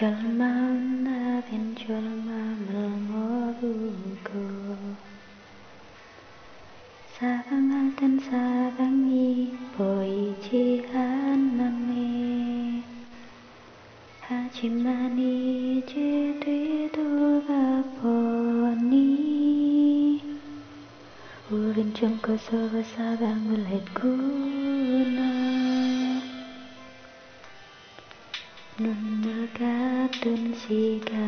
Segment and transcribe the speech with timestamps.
[0.00, 4.30] 절망 나빈 절망을 모르고
[7.18, 12.82] 사랑할 땐 사랑이 보이지 않았네.
[14.22, 17.60] 하지만 이제 되돌아보니
[21.50, 24.69] 우린 좀고 서로 사랑을 했고
[30.70, 31.19] feet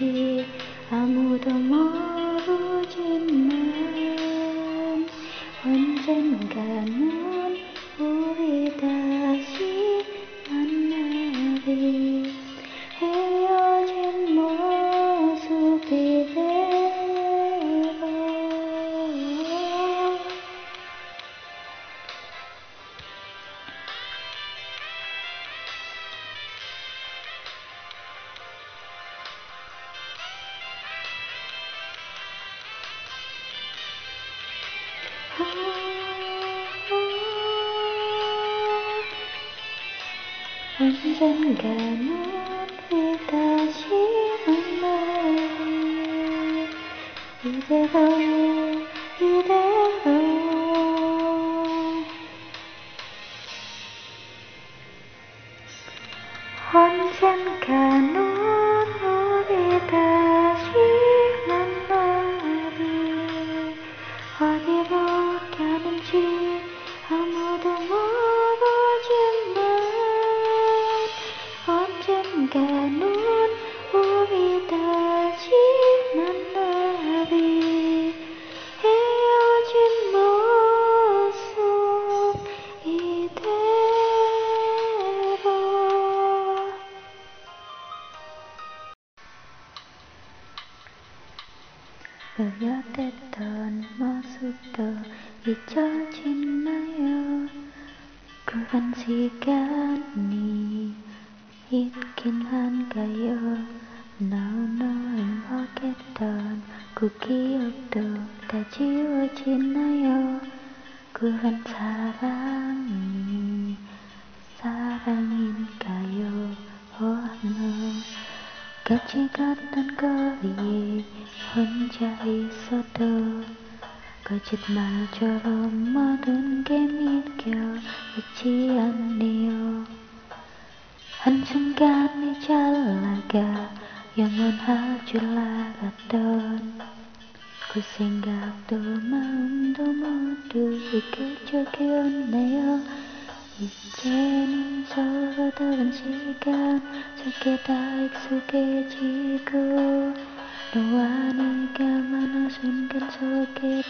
[0.00, 0.46] 있는지
[0.90, 2.44] 아무도 모르지만
[5.64, 7.25] 언젠가는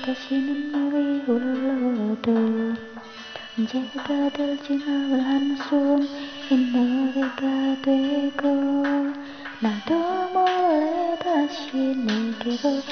[0.07, 2.31] 다시는 물이 흘러도
[3.59, 6.07] 언제가 될지 나올 한숨
[6.49, 8.41] 노래가 되고
[9.59, 9.91] 나도
[10.33, 12.83] 몰래 다시 내게로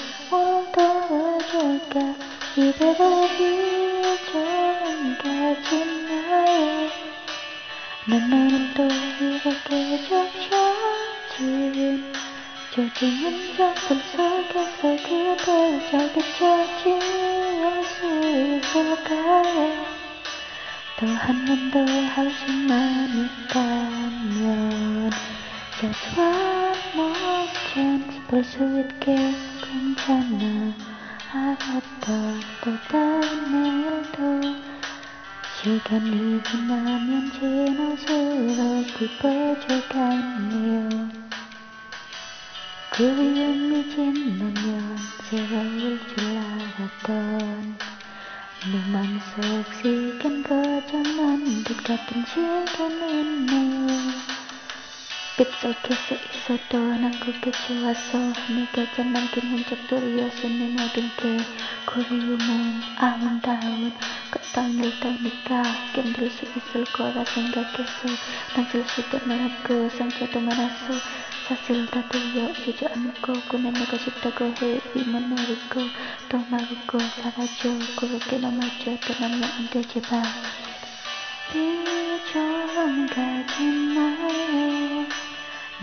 [0.72, 2.16] 돌아줄까?
[2.56, 6.90] 이대로 비춰진 가지나요.
[8.08, 8.82] 내 마음도
[9.20, 10.50] 이렇게 점점
[11.36, 12.23] 지금
[12.74, 15.46] 조증은 작품 속에서 그댈
[15.88, 16.84] 잘 비춰질
[17.84, 18.02] 수
[18.58, 19.86] 있을까요
[20.98, 23.08] 또한번더할 수만
[23.46, 24.42] 있다면
[25.80, 29.06] Just one more chance 볼 수 있게
[29.62, 30.74] 괜찮아
[31.32, 32.06] 알았다
[32.64, 33.22] 또 다른
[33.52, 34.18] 내일도
[35.62, 38.58] 시간이 지나면 지날수록
[38.98, 40.82] 깊어져가네요
[42.96, 47.76] 그리움이 지나면 세월일 줄 알았던
[48.70, 49.42] 내 맘속
[49.74, 53.86] 시간 고장난 듯 같은 시간이네요
[55.36, 58.18] 빗속에서 있어도 난 그게 좋았어
[58.54, 61.36] 네가 잘 남긴 흔적들이었어 내 모든 게
[61.86, 63.92] 그리움은 아름다운
[64.30, 66.84] 그 땅일 테니까 견딜 수 있을
[83.12, 83.64] 가지
[83.94, 85.06] 마요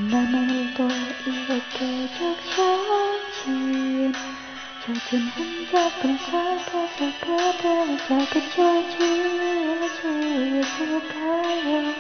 [0.09, 0.87] 난 오늘도
[1.27, 4.11] 이렇게 적셔진
[4.83, 6.71] 젖은 흔적을 속에서
[7.21, 8.99] 그대를 잘 비춰줄
[9.89, 9.99] 수
[10.59, 11.93] 있을까요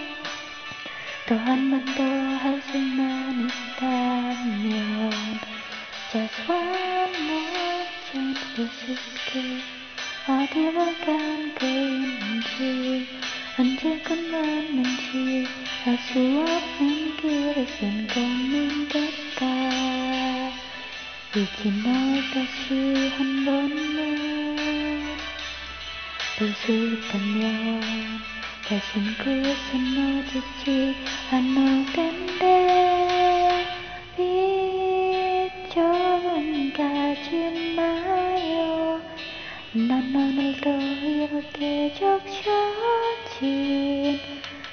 [1.27, 2.01] 또 한 번 더
[2.41, 5.11] 할 수만 있다면
[6.11, 9.61] Just one more chance 볼수 있게
[10.27, 13.20] 어디로 간 거인지
[13.61, 15.45] 언제 끝났는지
[15.85, 19.45] 알 수 없는 길을 쓴 고민 같아
[21.35, 23.77] 이제 널 다시 한 번만
[26.39, 27.81] 볼 수 있다면
[28.67, 29.69] 다신 그곳은
[30.25, 30.95] 어디지
[31.29, 32.41] 않을 텐데
[35.53, 37.29] 이쪽은 가지
[37.75, 38.99] 마요.
[39.73, 43.30] 난 오늘도 이렇게 적셔진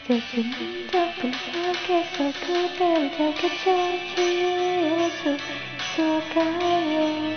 [0.08, 2.40] 젖은 흔적들 속에서 잘
[3.34, 5.37] 그쳐질 수
[5.99, 7.37] 있을까요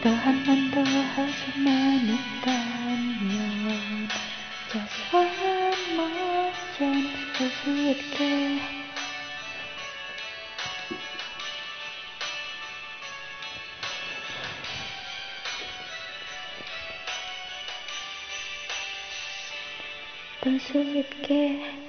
[0.00, 4.08] 또 한 번더할 수만 있다면
[4.70, 7.60] Just one more chance 볼수
[7.90, 8.60] 있게
[20.40, 21.79] 볼수 있게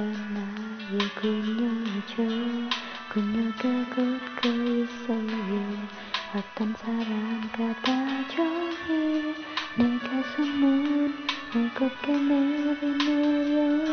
[0.00, 2.16] 나의 그녀죠?
[3.08, 5.88] 그녀가 걷고 있어요?
[6.34, 9.34] 어떤 사람과 다정해?
[9.76, 13.88] 내가 숨은 무겁게 내리 내려요.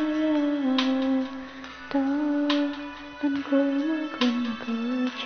[1.89, 4.19] 또난 고목은
[4.59, 5.23] 거죠.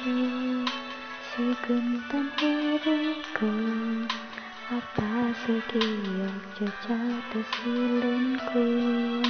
[1.36, 3.41] 지금도 흐르고
[4.69, 6.21] 아파서 기억
[6.55, 9.24] 쫓아도 실은 꿈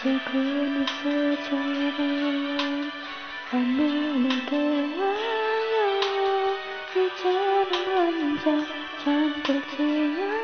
[0.05, 1.97] 조금 있어줘요
[3.51, 4.55] 아무에게
[4.99, 6.55] 와요
[6.91, 8.45] 이제는 먼저
[9.03, 10.34] 잠들 지요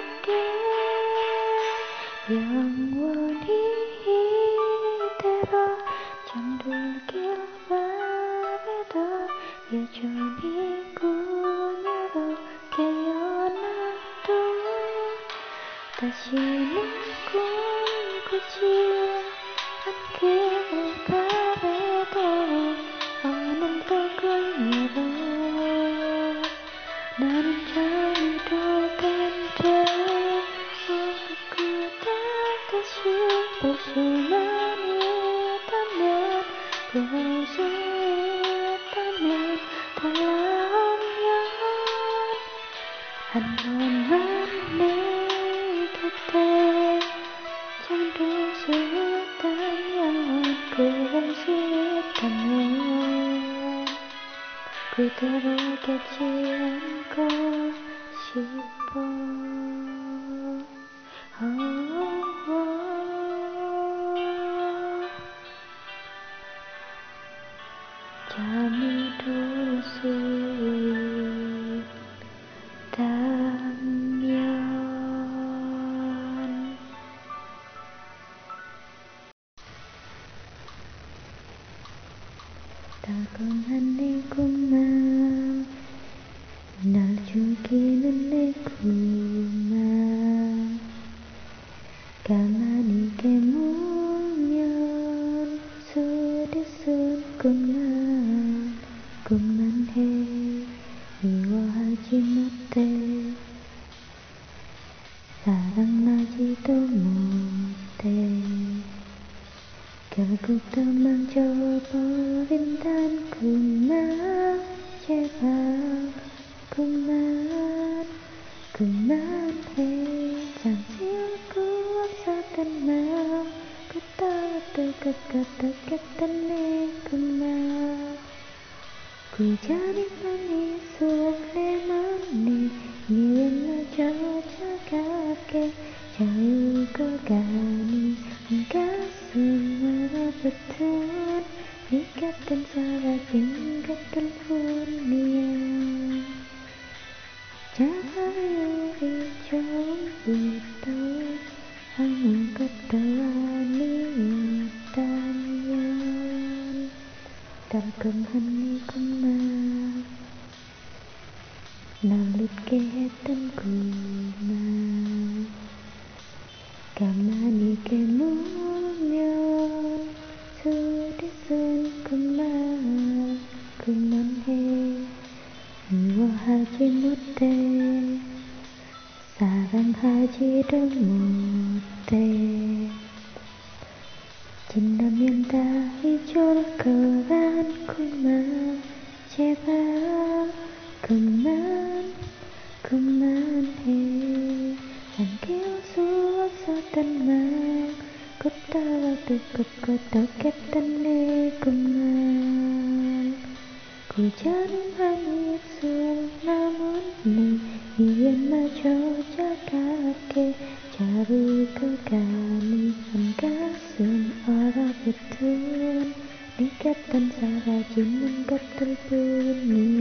[216.91, 220.00] 같은 사라지는 것들 뿐이야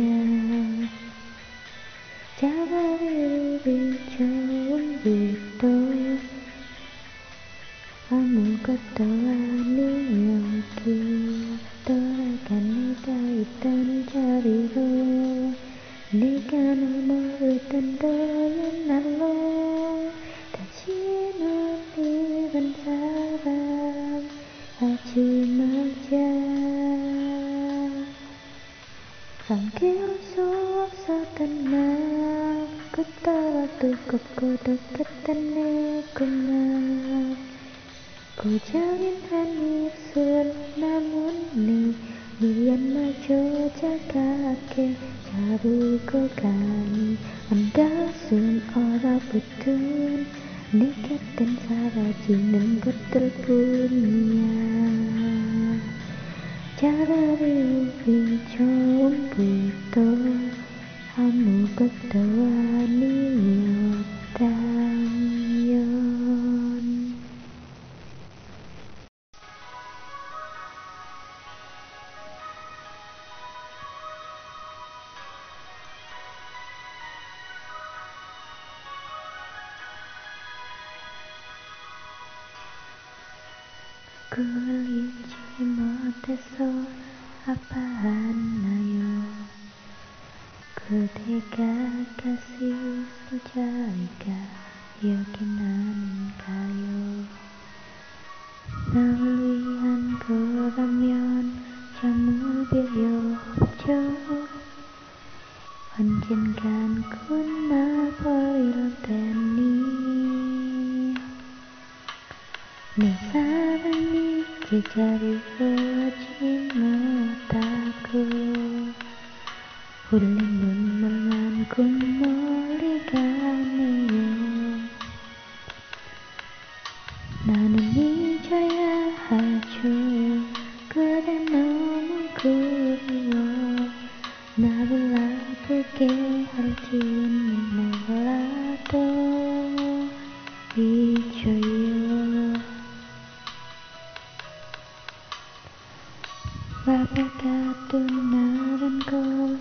[147.29, 149.59] 같은 나란 걸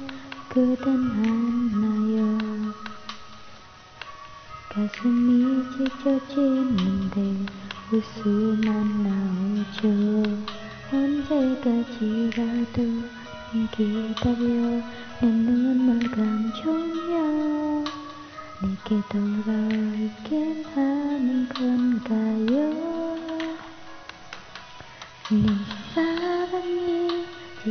[0.48, 2.38] 그댄 안나요?
[4.70, 7.18] 가슴이 찢어지는데
[7.92, 9.82] 웃음만 나오죠.
[10.94, 12.78] 언제까지라도
[13.76, 14.40] 기다려
[15.22, 17.84] 내 눈물 감추며
[18.62, 22.58] 내게 돌아오긴 하는 건가요?
[25.32, 25.89] 네.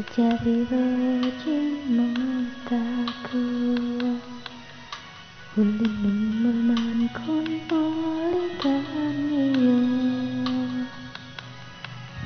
[0.04, 1.50] 자리되지
[1.86, 3.38] 못하고
[5.56, 7.68] 울린 눈물만 건버리다니요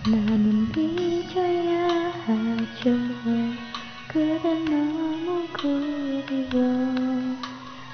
[0.04, 2.90] 나는 잊어야 하죠.
[4.08, 6.60] 그대 너무 그리워.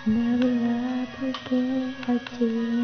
[0.05, 2.78] 나를 아프게 하지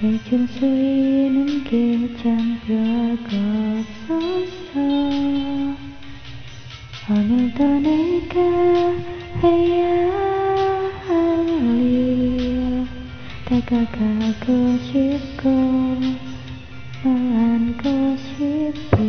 [0.00, 3.36] 해준 수있는 게참 별거
[3.80, 4.78] 없었어.
[7.10, 8.34] 오늘도 내가
[9.42, 9.82] 해야
[11.08, 12.86] 할일
[13.44, 15.42] 다가가고 싶고
[17.02, 19.07] 너 안고 싶어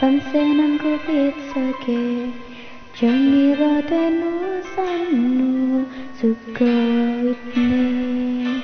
[0.00, 2.32] 밤새 난그 빛 속에
[2.94, 6.64] 정리로 된 우산을 쓰고
[7.56, 8.62] 있네.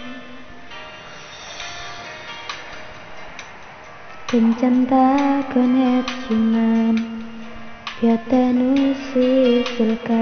[4.28, 7.24] 괜찮다곤 했지만
[8.00, 10.14] 볕엔 울수 있을까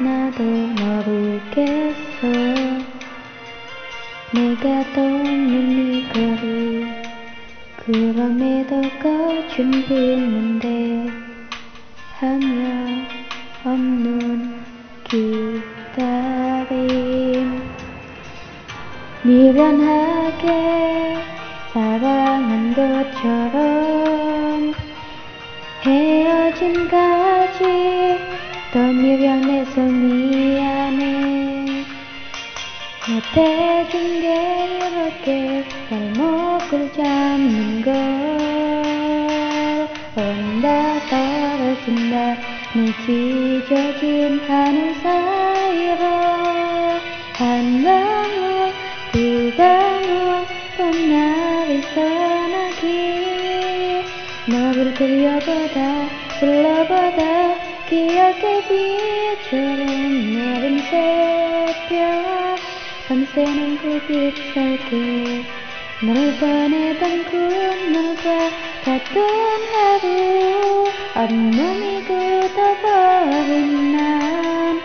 [0.00, 2.26] 나도 모르겠어.
[4.34, 6.95] 내가 떠는 이 거리
[7.86, 11.06] 그럼에도 꺼준 빛는데
[12.18, 13.06] 하며
[13.64, 14.64] 없는
[15.04, 16.02] 기다림.
[19.22, 20.48] 미련하게
[21.72, 23.54] 사랑한 것처럼
[25.84, 27.62] 헤어짐까지.
[28.72, 31.66] 더 미련해서 미안해.
[33.08, 34.26] 못해준 게
[34.74, 35.64] 이렇게
[36.16, 37.92] 발목을 잡는 걸
[40.16, 42.36] 온다 떨어진다.
[42.74, 46.02] 내 찢어진 하늘 사이로
[47.34, 48.72] 한 방울
[49.12, 50.46] 두 방울
[50.78, 52.86] 봄날이 서나기.
[54.48, 56.08] 너를 그려보다
[56.40, 57.54] 불러보다
[57.88, 59.86] 기억의 빛처럼
[60.34, 62.56] 내린 새벽
[63.06, 65.65] 밤새는 그빛 속에
[66.02, 68.50] 널 보내던 그날과
[68.84, 69.22] 같은
[69.72, 70.84] 하루.
[71.16, 74.80] 온몸이 굳어버린 난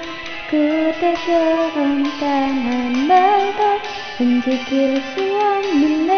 [0.50, 3.62] 그때처럼 단한 발도
[4.22, 6.12] 움직일 수 없는데.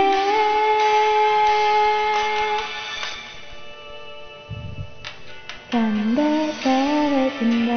[5.71, 6.21] 간다
[6.61, 7.69] 사라진다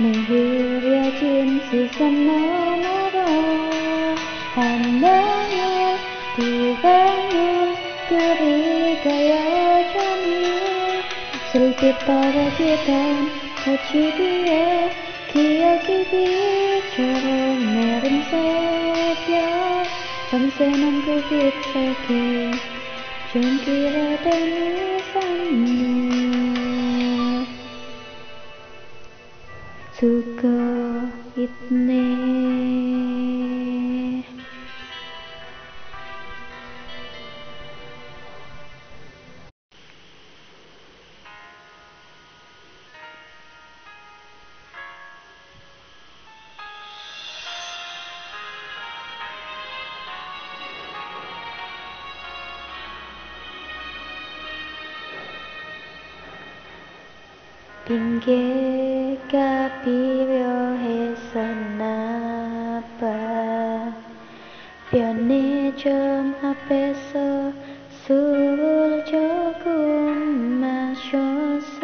[0.00, 0.65] 내흐
[11.56, 13.30] 슬피 떨어지던
[14.20, 14.90] 위에
[15.32, 19.86] 기억이 빛처럼 내린 새벽
[20.30, 21.32] 밤새는 그 빛
[21.72, 22.52] 속에
[23.32, 24.28] 종기로 된
[24.98, 25.56] 우산을
[29.92, 30.42] 쓰고
[31.38, 32.95] 있네
[57.86, 61.22] 핑계가 필요했었나
[63.00, 63.94] 봐.
[64.90, 67.52] 편의점 앞에서
[67.90, 71.80] 술을 조금 마셔서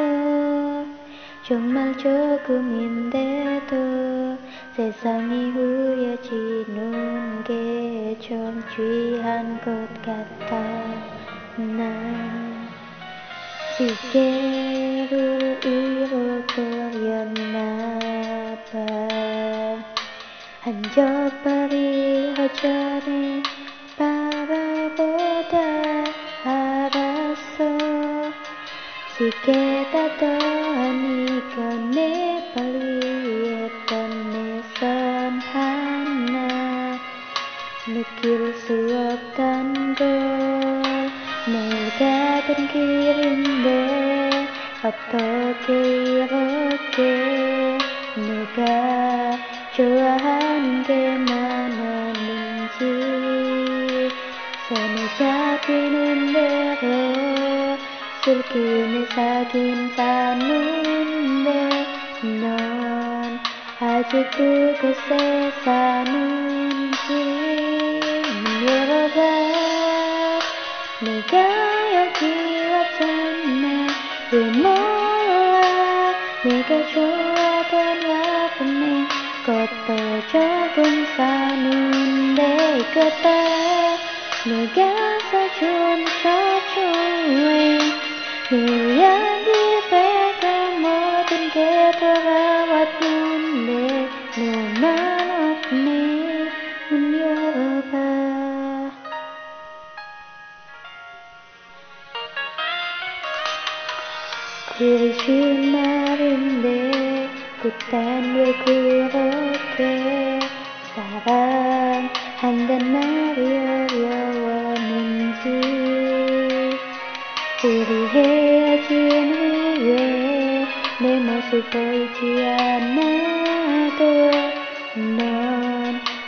[1.46, 3.72] 정말 조금인데도
[4.74, 10.56] 세상이 흐려지는 게 좀 취한 것 같아.
[11.56, 12.68] 난
[13.76, 14.61] 시계
[20.92, 21.61] 한적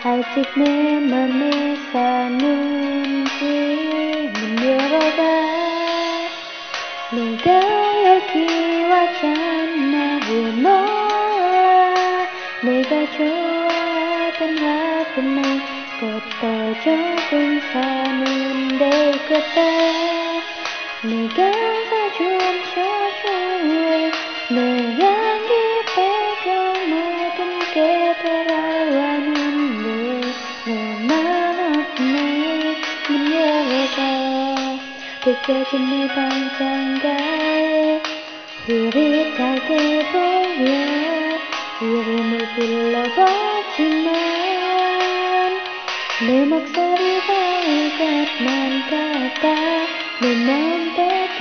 [0.05, 3.57] Non Hai chik ne mame sanun chi
[4.35, 5.33] Min yoga
[7.13, 7.61] Nega
[8.29, 10.79] kiwa chana humo
[12.65, 15.43] 내가 좋아하던 하루는
[16.01, 20.14] 꽃도 조금 사는데 그때 네가
[35.45, 38.01] 벗겨진 내 방장가에
[38.67, 40.65] 흐릿하게 보여
[41.83, 44.13] 이름을 불러보지만
[46.27, 47.29] 내 목소리가
[47.99, 48.41] 것만
[48.89, 49.45] 같아
[50.21, 50.99] 내 마음도
[51.37, 51.41] 다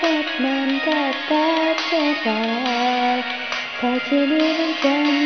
[0.00, 1.30] 것만 같아
[1.90, 3.22] 제발
[3.80, 4.82] 다시 문좀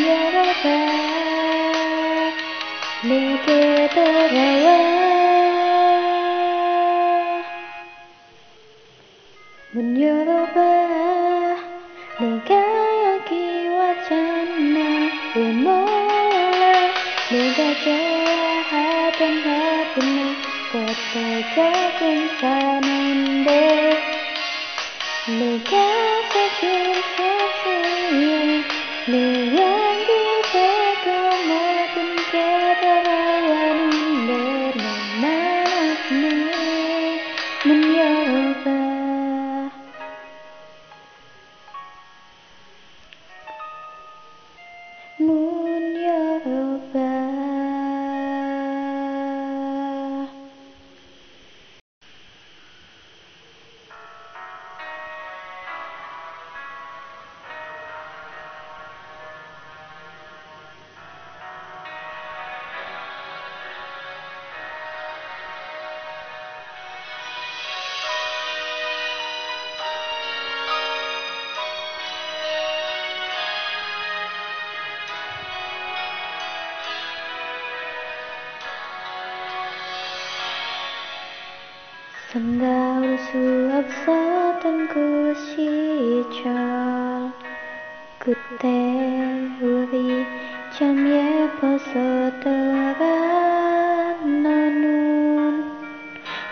[0.09, 0.65] 열어봐
[3.05, 5.06] 내게 돌아와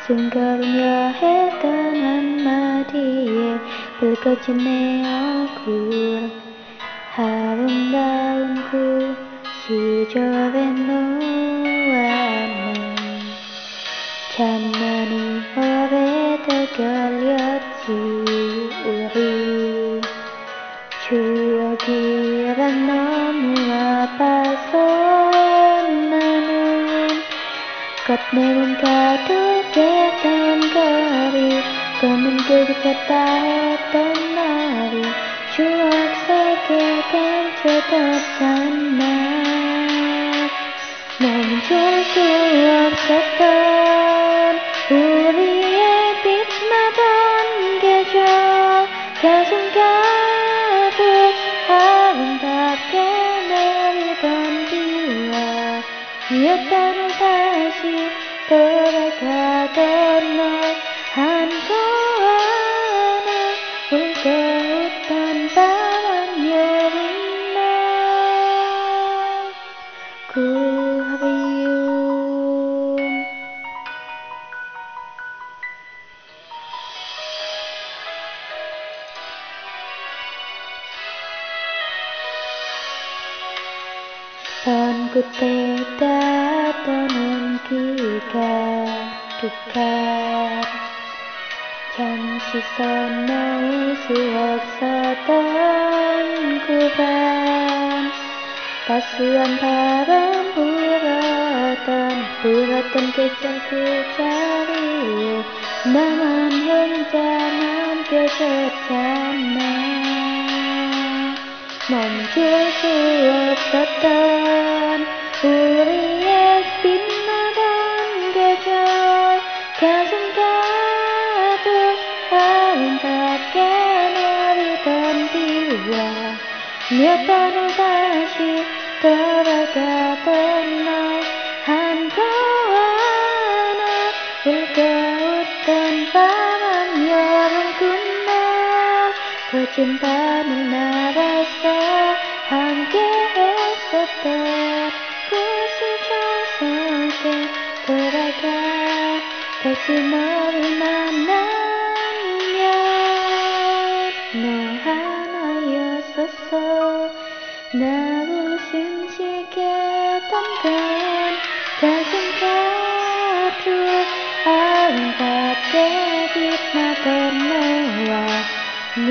[0.06, 3.58] 숨가르며 했던 한마디에
[3.98, 6.30] 붉어진 내 얼굴.
[7.16, 9.16] 아름다운 그
[9.66, 11.03] 시절의 너
[32.46, 35.02] 같다 했던 날이
[35.56, 35.90] 추억
[36.26, 39.00] 속에 감춰뒀잖아
[41.20, 42.20] 너무 좋을 수
[42.86, 43.73] 없었던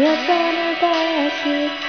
[0.04, 1.83] 横流し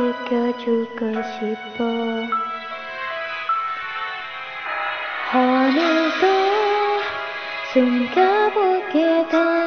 [0.00, 1.84] 지켜주고 싶어
[5.34, 7.02] 어느덧
[7.72, 9.59] 숨겨보게 되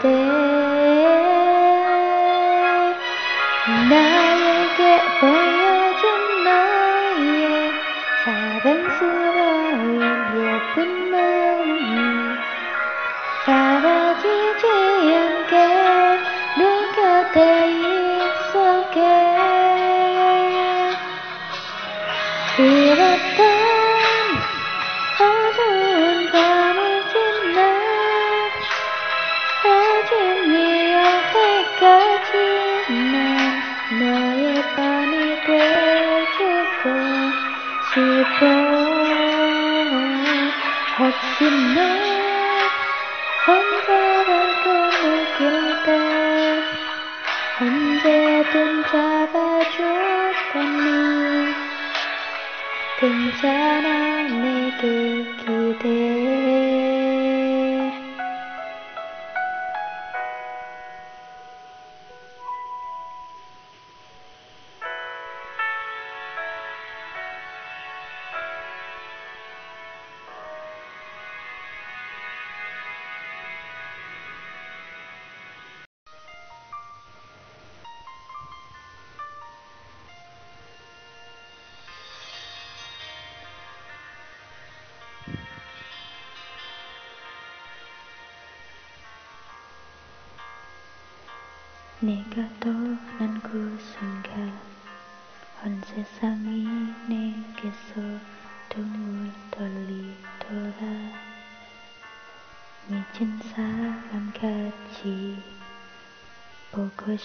[0.00, 0.53] there.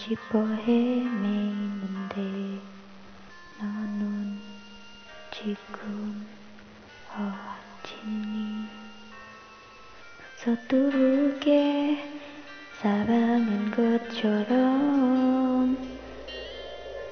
[0.00, 2.16] 싶어 헤매이는데
[3.58, 4.40] 너는
[5.30, 6.26] 지금
[7.10, 8.66] 어딨니
[10.36, 12.02] 서투르게
[12.80, 15.76] 사랑한 것처럼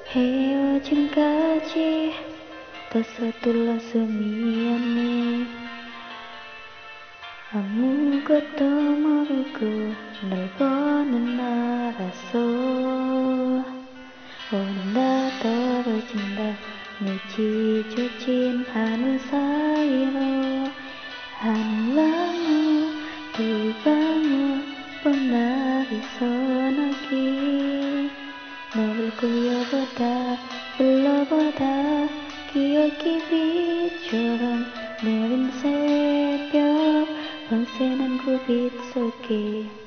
[0.08, 2.14] 헤어짐까지
[2.90, 5.46] 더 서툴러서 미안해
[7.52, 12.38] 아무것도 모르고 널 보는 알았어
[14.50, 16.56] 온다 떨어진다.
[16.98, 20.18] 내 지쳐진 하늘 사이로
[21.38, 22.94] 한 방울
[23.32, 24.64] 두 방울
[25.04, 28.10] 뻔나리 소나기
[28.74, 30.36] 너를 끌려보다
[30.76, 32.08] 불러보다
[32.52, 34.66] 기억이 빛처럼
[35.04, 37.06] 내린 새벽
[37.48, 39.77] 밤새는 그빛 속에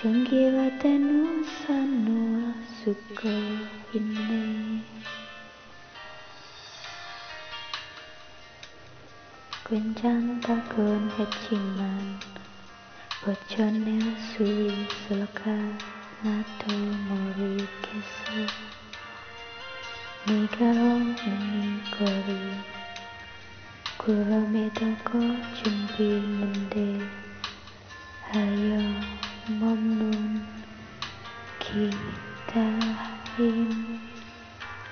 [0.00, 1.10] 전기가 된
[1.44, 3.28] 우산을 쓰고
[3.92, 4.82] 있네.
[9.68, 12.18] 괜찮다곤 했지만
[13.22, 15.50] 버텨낼 수 있을까
[16.22, 16.74] 나도
[17.06, 18.32] 모르겠어.
[20.26, 22.30] 네가 없는 이 거리
[23.98, 27.06] 구름에도 꽃은 피는데
[28.32, 30.46] 하염 없는
[32.48, 33.98] 기다림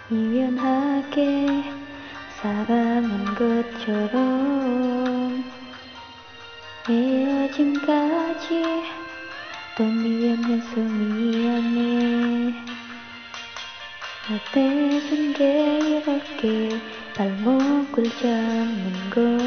[0.09, 1.63] 미련하게
[2.41, 5.45] 사랑한 것처럼
[6.89, 8.65] 헤어짐까지
[9.77, 12.55] 또 미련해서 미안해
[14.31, 16.81] 어때준 게 이렇게
[17.15, 19.39] 발목을 잡는 걸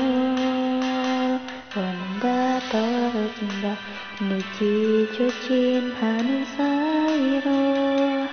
[1.75, 3.90] 원한다 떨어진다
[4.21, 8.27] 내 지쳐진 하늘 사이로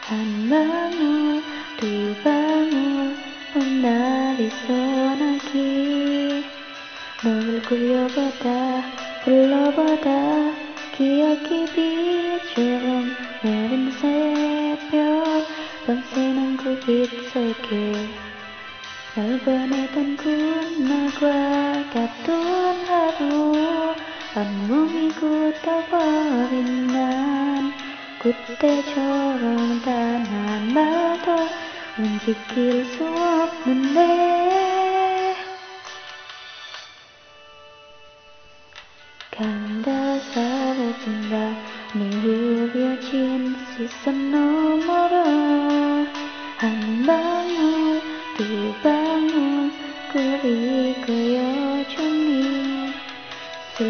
[0.00, 1.42] 한 방울
[1.76, 3.14] 두 방울
[3.52, 6.42] 봄날이 소나기.
[7.22, 8.82] 너를 끌려보다
[9.24, 10.54] 불러보다
[10.96, 15.46] 기억이 빛처럼 내린 새벽
[15.84, 17.92] 밤새는 그빛 속에
[19.14, 23.86] 널 보내던 그날과 같은 하루
[24.38, 27.72] 온몸이 굳어버린 난
[28.18, 31.48] 그때처럼 단 한마도
[31.96, 34.36] 움직일 수 없는데.
[39.30, 41.36] 간다 사라진다.
[41.94, 44.65] 네 후려진 시선 너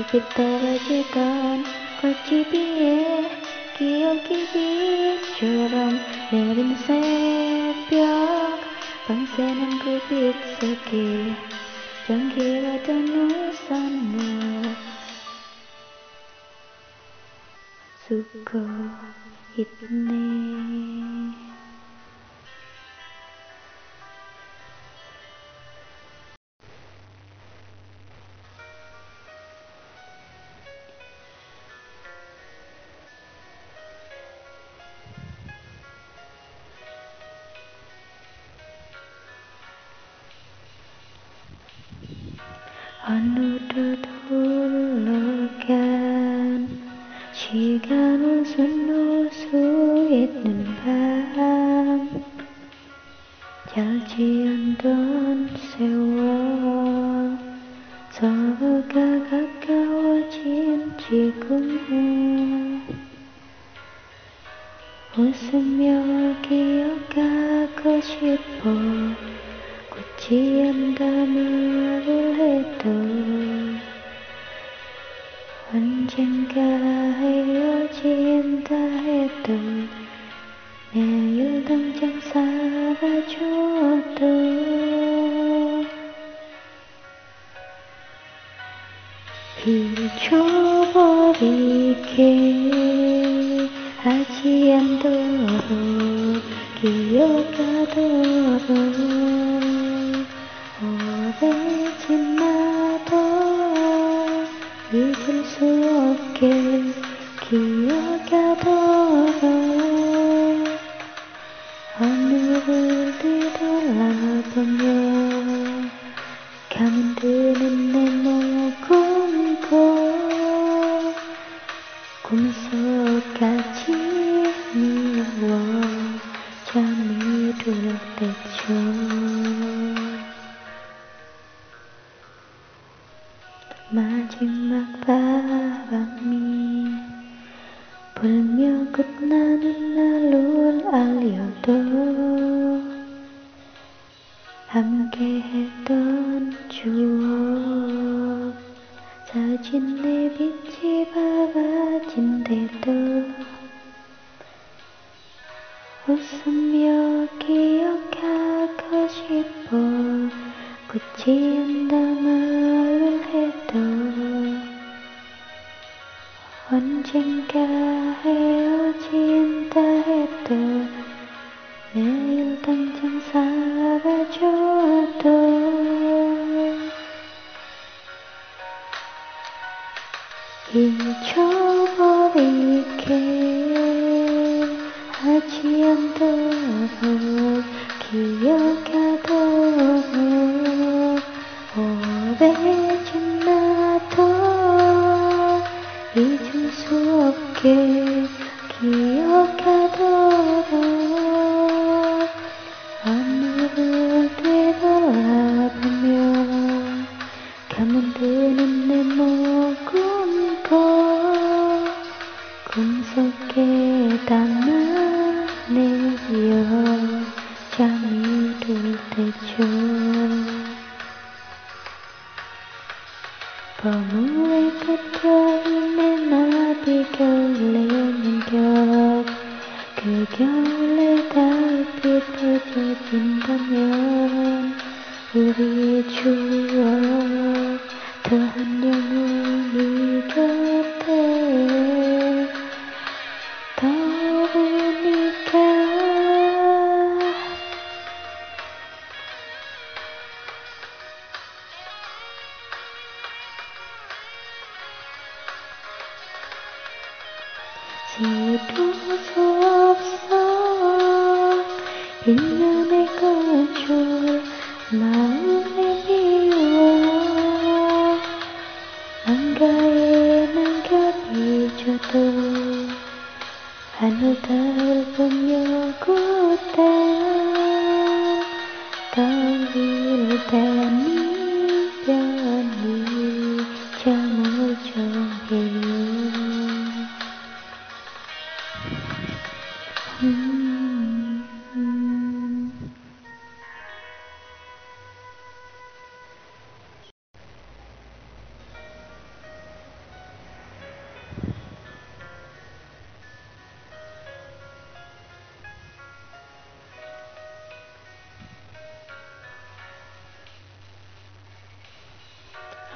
[0.07, 1.65] 슬피 떨어지던
[2.01, 3.31] 꽃집 위에
[3.77, 5.99] 기억이 빛처럼
[6.31, 8.61] 내린 새벽
[9.07, 11.35] 밤새는 그 빛 속에
[12.07, 14.77] 전기가 된 우산을
[18.07, 18.59] 쓰고
[19.57, 21.26] 있네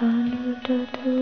[0.02, 1.19] 오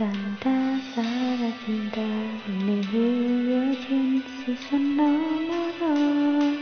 [0.00, 0.50] 산다
[0.94, 2.00] 사라진다.
[2.48, 6.56] 눈에 흐려진 시선 너머로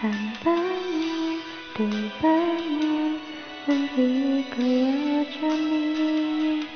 [0.00, 0.10] 한
[0.42, 1.38] 방울
[1.76, 1.88] 두
[2.20, 3.20] 방울
[3.68, 4.56] 우리고
[5.20, 6.66] 여전히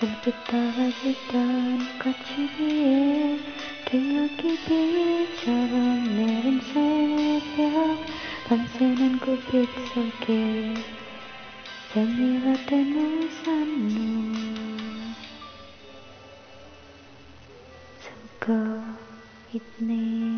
[0.00, 3.38] 산빛 떨어지던 꽃이 위에
[3.84, 8.04] 기억이 빛처럼 내린 새벽
[8.48, 10.74] 밤새는 구빛 속에
[11.92, 14.63] 재미와 때문에 산눈
[18.48, 18.56] को
[19.56, 20.33] इतने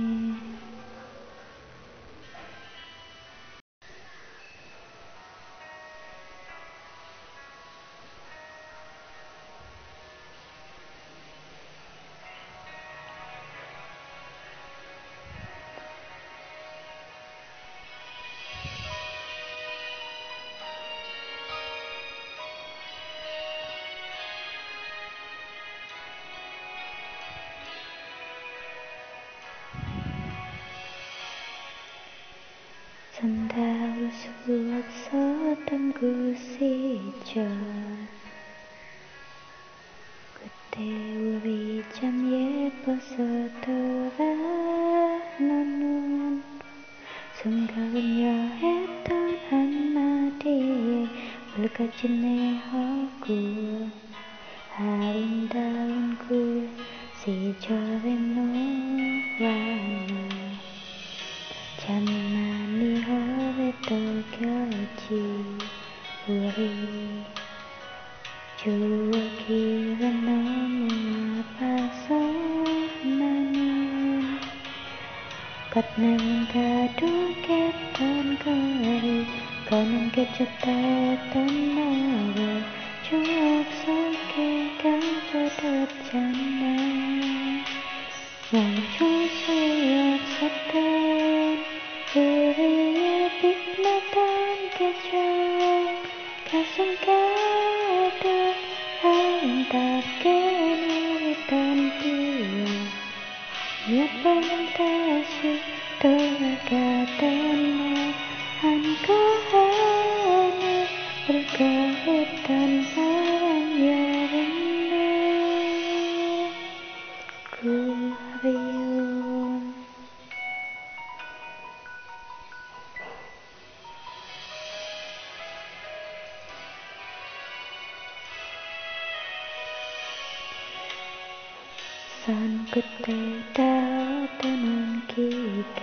[132.26, 135.78] 선 끝에 닿았다는 기가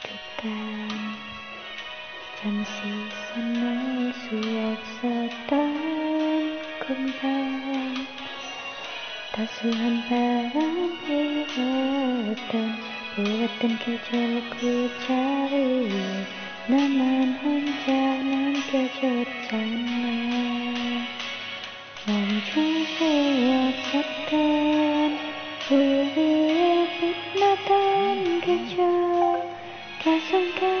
[0.00, 0.48] 그간
[2.40, 2.72] 잠시
[3.36, 4.40] 만날 수
[5.04, 5.50] 없었던
[6.78, 7.20] 금방
[9.32, 11.44] 다수한 바람에
[12.32, 12.80] 어떤
[13.14, 14.08] 보았던 계절
[14.58, 16.24] 그 자리에
[16.66, 17.92] 나만 혼자
[18.24, 19.60] 남겨졌잖아.
[22.06, 22.52] 멈춰
[22.98, 24.89] 세웠었던
[25.70, 29.38] Hulu hulu pit matan kejar
[30.02, 30.79] Kasangkan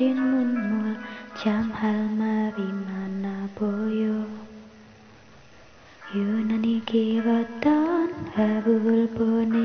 [0.00, 0.96] cincinmu
[1.36, 4.24] Jam halma bimana boyo
[6.16, 9.59] Yunani kirotan habul pone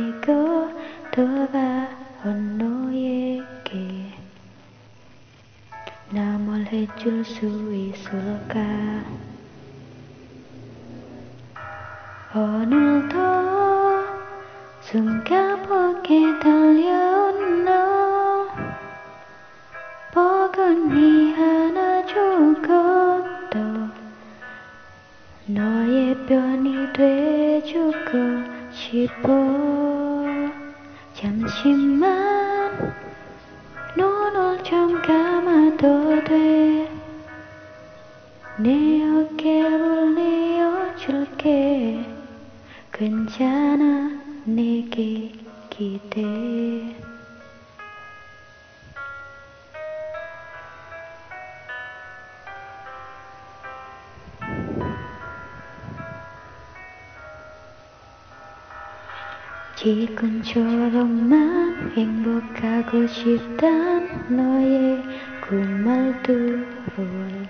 [62.95, 65.03] 하고 싶단 너의
[65.49, 67.49] 꿀말들을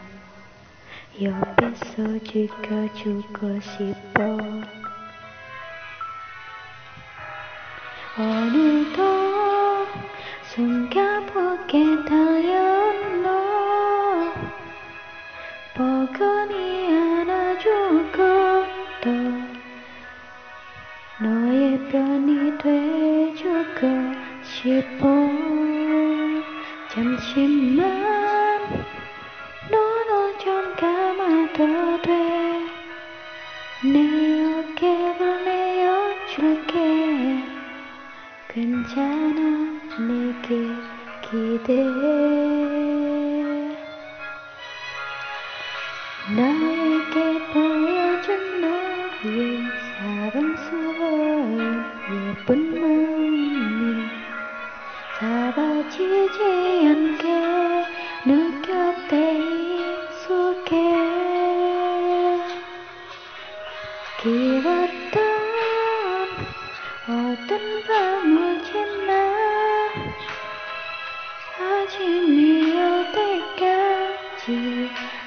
[1.21, 4.24] 옆에서 지켜주고 싶어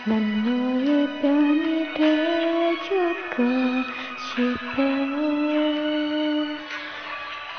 [0.04, 3.84] 난 너의 편이 되주고
[4.16, 4.82] 싶어.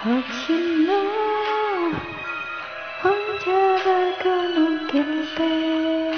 [0.04, 0.94] 혹시나
[3.04, 6.14] 혼자라고 느낄 때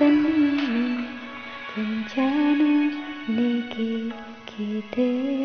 [1.68, 4.12] 괜찮은 네게
[4.46, 5.37] 기대.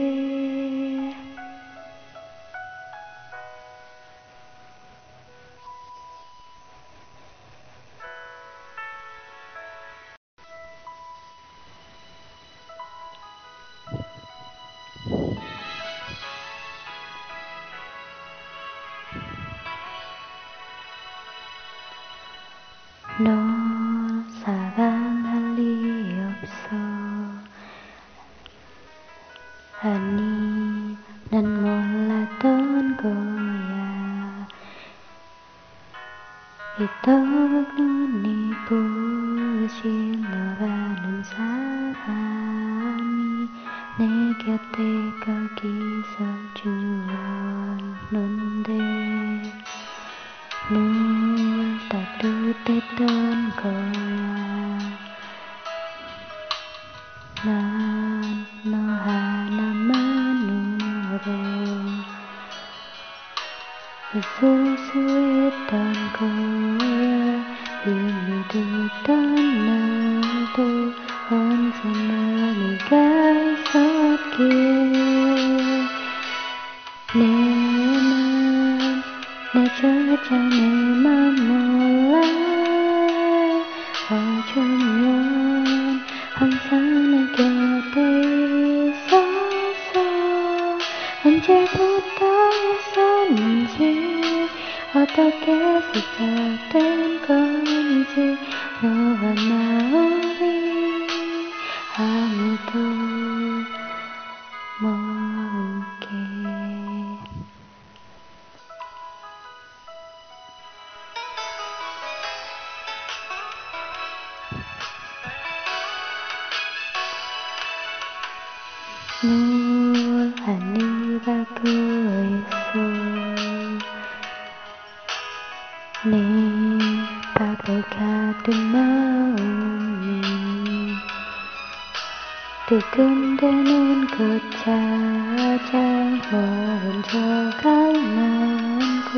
[132.73, 139.11] 뜨끔대는 그 차장 혼자 갈망고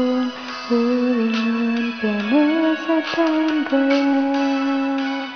[0.73, 5.29] 우리는 빼내서 탄 거야.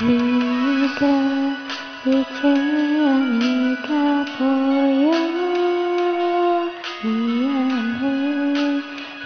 [0.00, 1.02] 네가
[2.06, 5.04] 이제야 네가 보여.
[7.02, 8.02] 네 미안해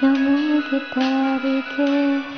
[0.00, 2.37] 너무 기다리게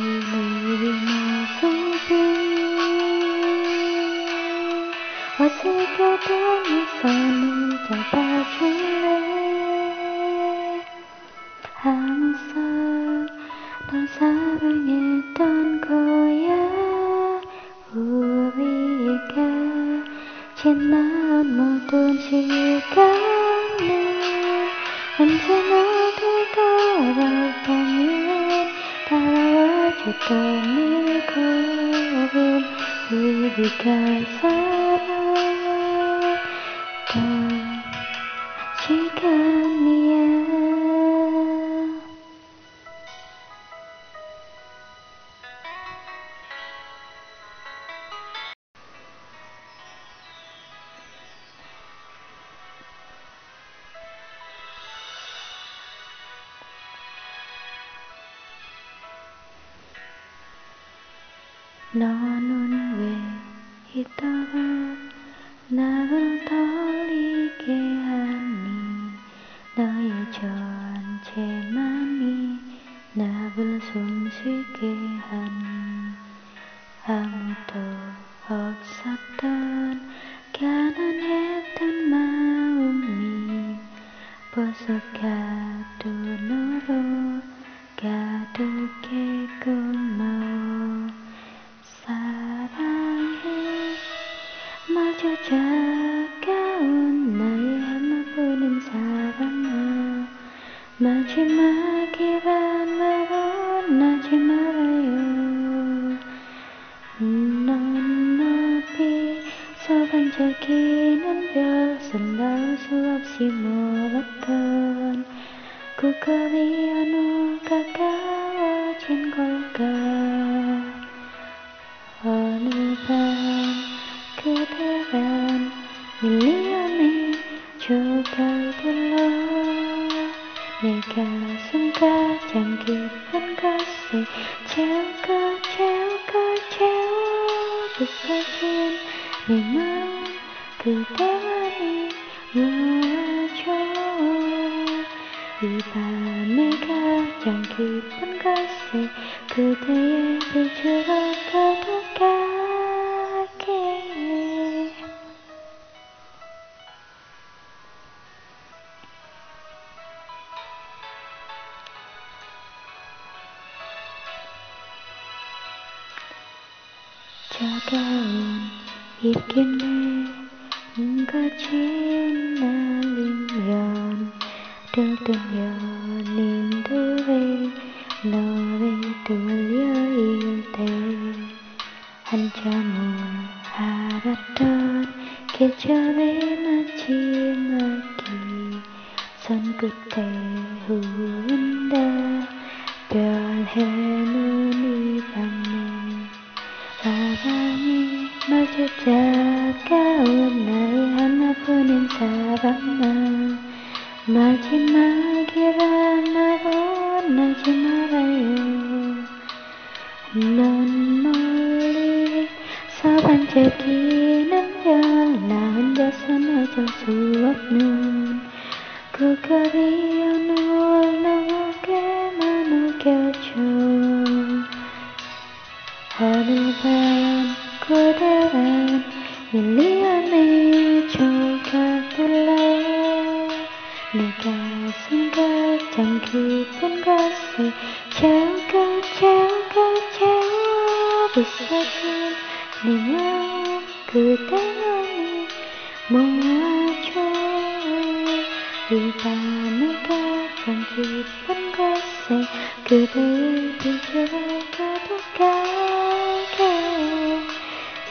[116.31, 116.80] me.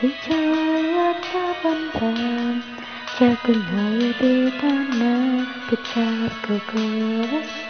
[0.01, 2.63] 지쳐왔다 밤밤
[3.19, 7.69] 작은 너의 비단나 붙잡고 걸었어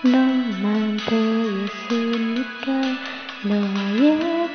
[0.00, 2.66] 너만 보였으니까
[3.42, 4.54] 너에게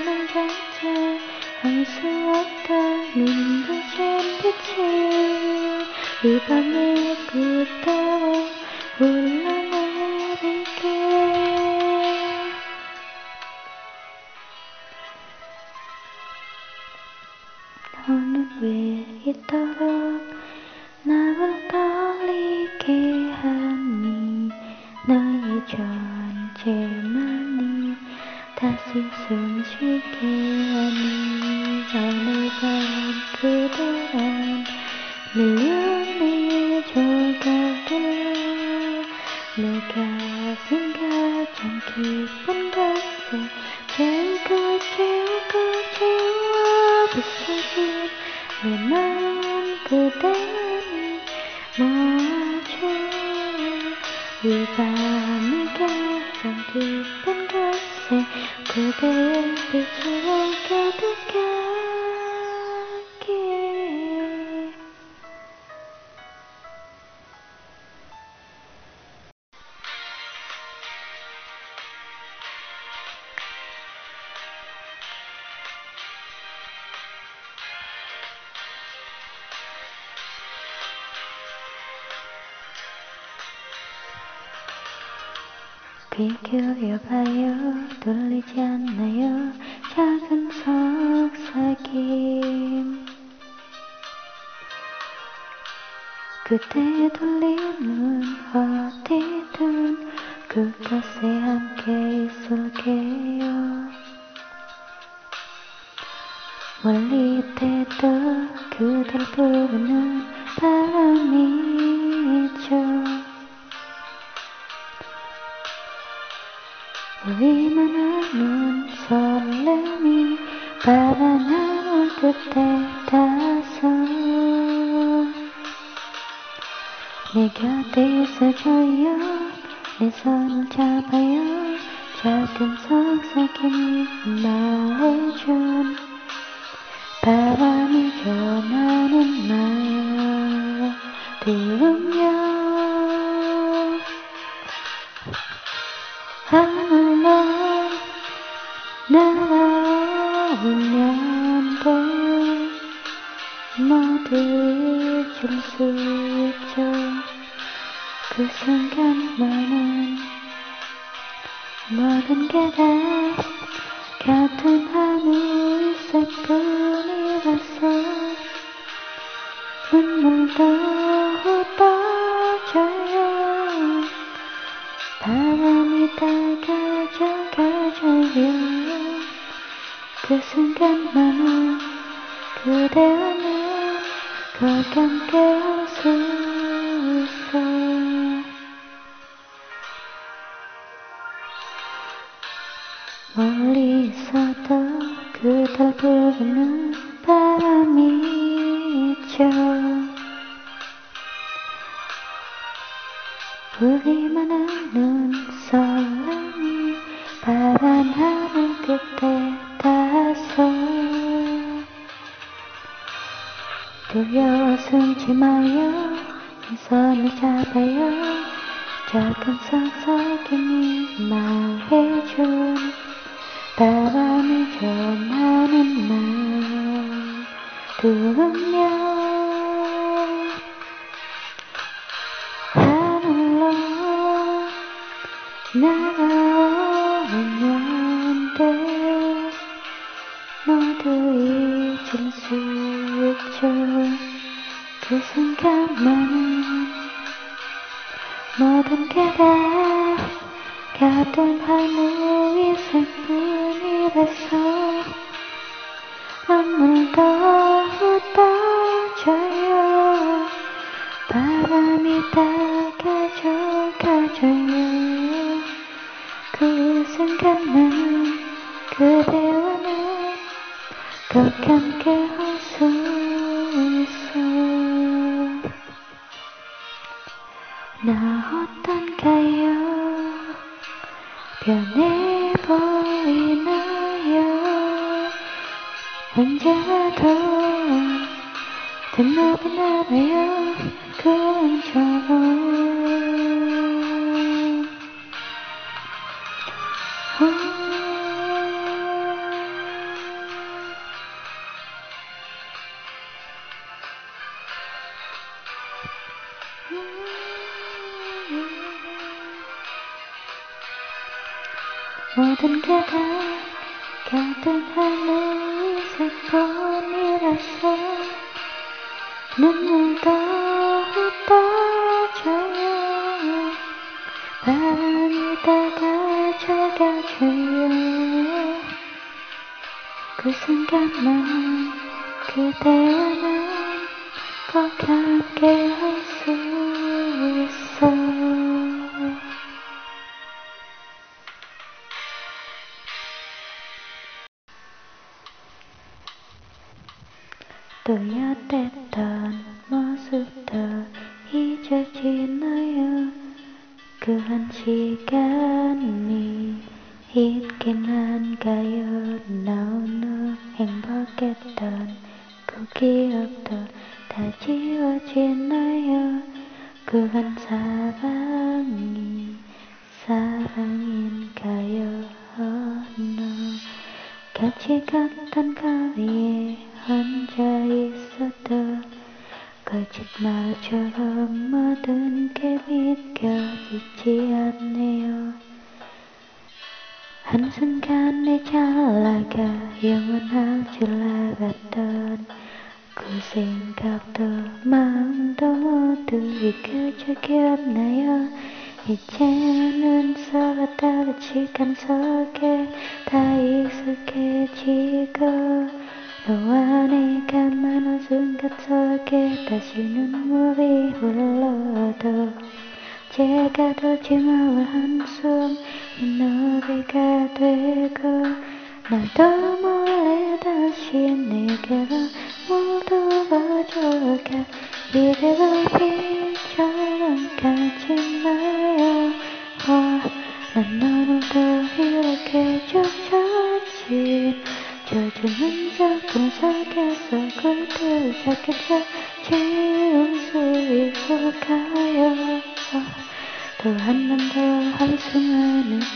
[0.00, 1.20] 는 자체
[1.62, 4.74] 할수 없다는 듯한 빛이
[6.24, 8.13] 이 밤에 굳어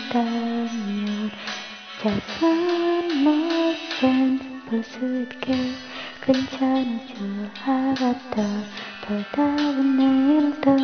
[0.09, 0.27] 수만
[0.69, 1.31] 있다면
[2.01, 5.55] 자선 못된 볼수 있게
[6.23, 8.65] 괜찮을 줄 알았던
[9.03, 10.77] 더 다른 내일도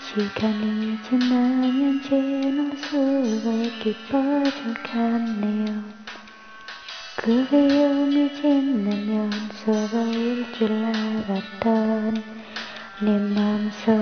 [0.00, 5.84] 시간이 지나면 지날수록 깊어져 갔네요.
[7.16, 12.37] 그리움이 지나면 서러울 줄 알았던
[13.00, 13.94] 내 맘속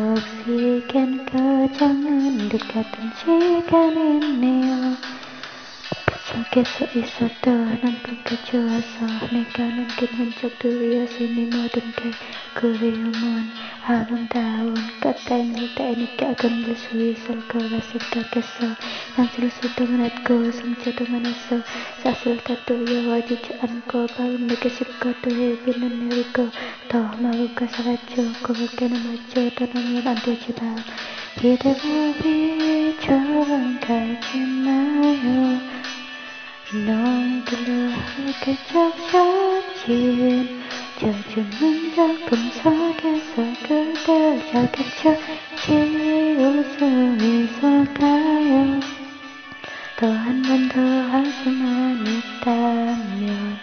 [0.46, 4.96] 시간 거정은 듯 같은 시간이네요
[6.36, 12.10] 그 속에서 있어도 난 그렇게 좋아서 내가 남긴 흔적들이었으니 모든 게
[12.54, 13.50] 그리움은
[13.86, 18.76] 아름다운 꽃다행일 때니까 건들 수 있을 거라 생각했어
[36.84, 39.86] 너희들로 함께 적셔진
[40.98, 44.04] 젖은 작품 속에서
[44.52, 45.16] 자겠죠
[45.62, 46.78] 지울 수
[47.24, 48.80] 있을까요.
[49.98, 50.76] 또 한 번 더
[51.08, 53.58] 할 수만 있다면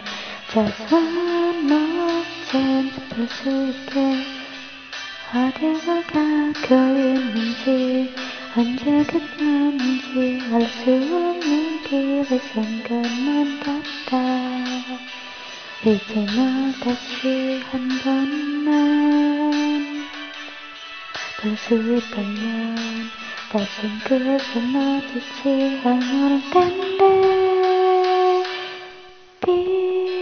[0.50, 3.38] 자선 어쩜 볼수
[3.70, 3.94] 있게
[5.30, 8.12] 어디가 가고 있는지
[8.56, 14.10] 언제 끝났는지 알 수 없는 길의 순간만 같다.
[15.82, 16.38] 이제 너
[16.84, 18.70] 다시 한 번만
[21.42, 22.76] 볼수 있다면
[23.50, 27.02] 다신 그래서 마주치 않을 텐데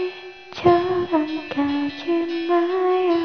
[0.09, 1.13] 비처럼
[1.49, 2.01] 가지
[2.49, 3.22] 마요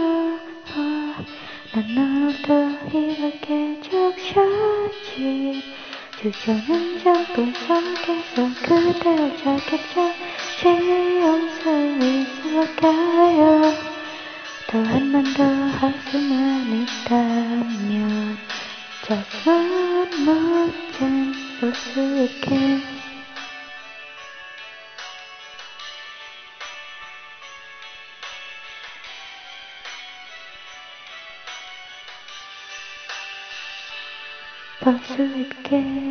[1.72, 5.62] 난 너도 이렇게 적셔진
[6.20, 10.12] 주저는 작은 속에서 그대를 찾겠죠.
[11.22, 11.70] 용서
[12.04, 13.62] 있을까요.
[14.68, 18.36] 더 한번 더 할 수만 있다면
[19.04, 21.32] 저만 멋진
[22.24, 22.97] 있
[34.96, 36.07] 게볼수 있게